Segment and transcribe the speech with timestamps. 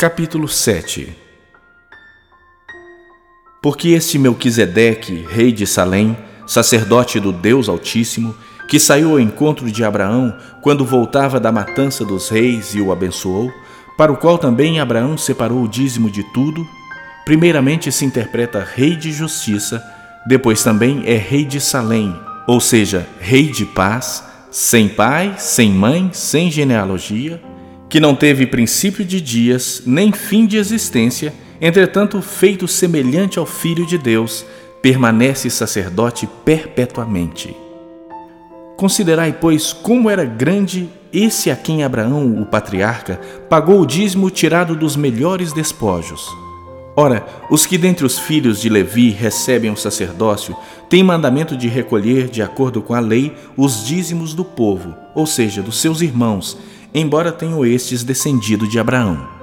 [0.00, 1.14] Capítulo 7
[3.60, 8.34] Porque este Melquisedeque, rei de Salém, sacerdote do Deus Altíssimo,
[8.66, 13.52] que saiu ao encontro de Abraão quando voltava da matança dos reis e o abençoou,
[13.98, 16.66] para o qual também Abraão separou o dízimo de tudo,
[17.26, 19.84] primeiramente se interpreta rei de justiça,
[20.26, 26.08] depois também é rei de Salém, ou seja, rei de paz, sem pai, sem mãe,
[26.14, 27.38] sem genealogia,
[27.90, 33.84] que não teve princípio de dias, nem fim de existência, entretanto, feito semelhante ao Filho
[33.84, 34.46] de Deus,
[34.80, 37.54] permanece sacerdote perpetuamente.
[38.76, 44.76] Considerai, pois, como era grande esse a quem Abraão, o patriarca, pagou o dízimo tirado
[44.76, 46.28] dos melhores despojos.
[46.96, 50.56] Ora, os que dentre os filhos de Levi recebem o sacerdócio
[50.88, 55.60] têm mandamento de recolher, de acordo com a lei, os dízimos do povo, ou seja,
[55.60, 56.56] dos seus irmãos,
[56.94, 59.40] embora tenham estes descendido de Abraão.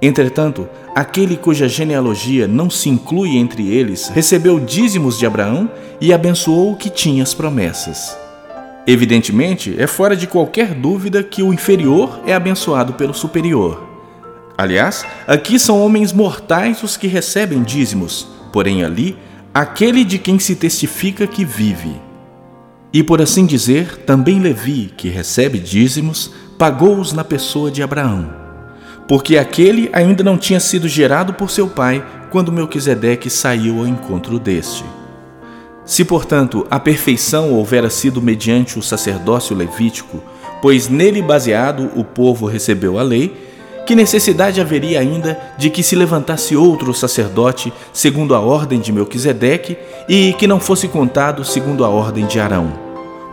[0.00, 5.70] Entretanto, aquele cuja genealogia não se inclui entre eles recebeu dízimos de Abraão
[6.00, 8.16] e abençoou o que tinha as promessas.
[8.86, 13.84] Evidentemente, é fora de qualquer dúvida que o inferior é abençoado pelo superior.
[14.56, 19.16] Aliás, aqui são homens mortais os que recebem dízimos, porém ali,
[19.52, 21.96] aquele de quem se testifica que vive.
[22.92, 28.30] E por assim dizer, também Levi, que recebe dízimos, pagou-os na pessoa de Abraão,
[29.06, 34.38] porque aquele ainda não tinha sido gerado por seu pai quando Melquisedeque saiu ao encontro
[34.38, 34.84] deste.
[35.84, 40.20] Se, portanto, a perfeição houvera sido mediante o sacerdócio levítico,
[40.60, 43.46] pois nele baseado o povo recebeu a lei,
[43.86, 49.78] que necessidade haveria ainda de que se levantasse outro sacerdote segundo a ordem de Melquisedeque
[50.08, 52.72] e que não fosse contado segundo a ordem de Arão?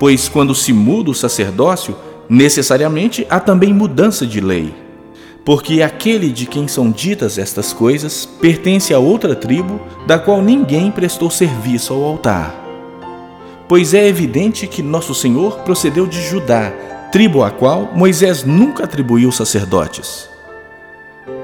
[0.00, 1.94] Pois quando se muda o sacerdócio,
[2.28, 4.74] necessariamente há também mudança de lei.
[5.44, 10.90] Porque aquele de quem são ditas estas coisas pertence a outra tribo, da qual ninguém
[10.90, 12.54] prestou serviço ao altar.
[13.66, 16.70] Pois é evidente que nosso Senhor procedeu de Judá,
[17.10, 20.28] tribo à qual Moisés nunca atribuiu sacerdotes.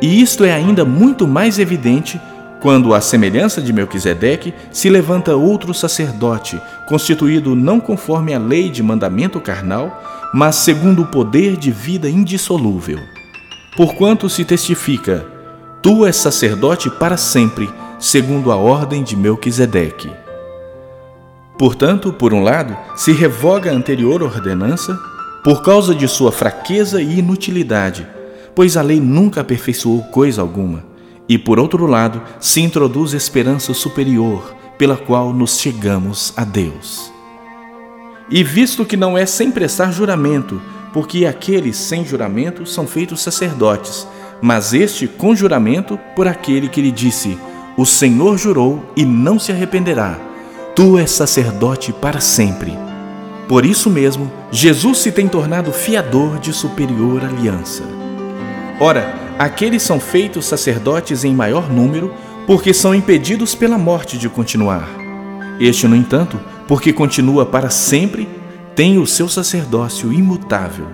[0.00, 2.20] E isto é ainda muito mais evidente
[2.62, 8.84] quando, à semelhança de Melquisedeque, se levanta outro sacerdote, constituído não conforme a lei de
[8.84, 10.00] mandamento carnal,
[10.32, 13.00] mas segundo o poder de vida indissolúvel.
[13.76, 15.26] Porquanto se testifica:
[15.82, 17.68] Tu és sacerdote para sempre,
[17.98, 20.10] segundo a ordem de Melquisedeque.
[21.58, 24.96] Portanto, por um lado, se revoga a anterior ordenança
[25.42, 28.06] por causa de sua fraqueza e inutilidade,
[28.54, 30.91] pois a lei nunca aperfeiçoou coisa alguma
[31.28, 37.12] e, por outro lado, se introduz esperança superior, pela qual nos chegamos a Deus.
[38.30, 40.60] E visto que não é sem prestar juramento,
[40.92, 44.06] porque aqueles sem juramento são feitos sacerdotes,
[44.40, 47.38] mas este com juramento por aquele que lhe disse:
[47.76, 50.18] O Senhor jurou e não se arrependerá.
[50.74, 52.72] Tu és sacerdote para sempre.
[53.46, 57.82] Por isso mesmo, Jesus se tem tornado fiador de superior aliança.
[58.80, 62.12] Ora, aqueles são feitos sacerdotes em maior número,
[62.46, 64.88] porque são impedidos pela morte de continuar.
[65.60, 68.28] Este, no entanto, porque continua para sempre,
[68.74, 70.86] tem o seu sacerdócio imutável.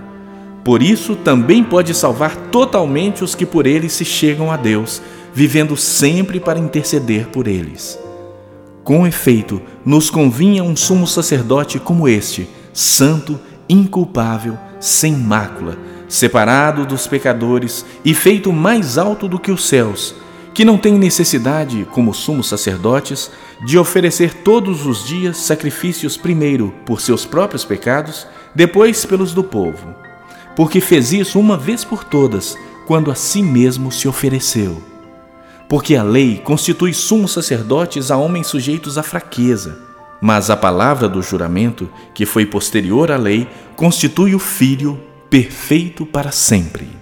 [0.63, 5.01] Por isso, também pode salvar totalmente os que por ele se chegam a Deus,
[5.33, 7.97] vivendo sempre para interceder por eles.
[8.83, 15.77] Com efeito, nos convinha um sumo sacerdote como este, santo, inculpável, sem mácula,
[16.09, 20.15] separado dos pecadores e feito mais alto do que os céus,
[20.53, 23.31] que não tem necessidade, como sumos sacerdotes,
[23.63, 29.95] de oferecer todos os dias sacrifícios primeiro por seus próprios pecados, depois pelos do povo,
[30.55, 34.81] porque fez isso uma vez por todas, quando a si mesmo se ofereceu.
[35.69, 39.77] Porque a lei constitui sumos sacerdotes a homens sujeitos à fraqueza,
[40.19, 46.31] mas a palavra do juramento, que foi posterior à lei, constitui o Filho perfeito para
[46.31, 46.98] sempre.